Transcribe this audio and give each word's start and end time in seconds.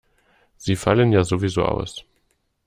Sie 0.57 0.75
fallen 0.77 1.11
ja 1.11 1.23
sowieso 1.23 1.63
aus. 1.63 2.03